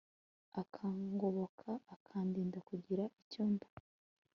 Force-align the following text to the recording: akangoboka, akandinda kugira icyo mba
akangoboka, 0.61 1.69
akandinda 1.95 2.59
kugira 2.69 3.03
icyo 3.21 3.43
mba 3.51 3.67